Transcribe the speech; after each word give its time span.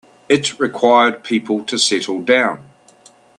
It 0.27 0.59
required 0.59 1.23
people 1.23 1.63
to 1.65 1.77
settle 1.77 2.23
down. 2.23 2.67